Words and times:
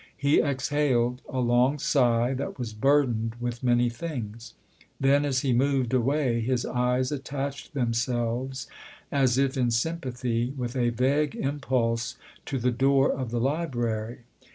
He 0.17 0.41
exhaled 0.41 1.21
a 1.29 1.39
long 1.39 1.77
sigh 1.77 2.33
that 2.33 2.57
was 2.57 2.73
burdened 2.73 3.35
with 3.39 3.61
many 3.61 3.87
things; 3.87 4.55
then 4.99 5.25
as 5.25 5.41
he 5.41 5.53
moved 5.53 5.93
away 5.93 6.39
his 6.41 6.65
eyes 6.65 7.11
attached 7.11 7.75
themselves 7.75 8.65
as 9.11 9.37
if 9.37 9.55
in 9.55 9.69
sympathy 9.69 10.55
with 10.57 10.75
a 10.75 10.89
vague 10.89 11.35
impulse 11.35 12.17
to 12.47 12.57
the 12.57 12.71
door 12.71 13.11
of 13.11 13.29
the 13.29 13.39
library. 13.39 14.21